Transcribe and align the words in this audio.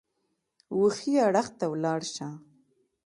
وښي 0.79 1.13
اړخ 1.27 1.47
ته 1.59 1.65
ولاړ 1.71 2.01
شه! 2.13 2.27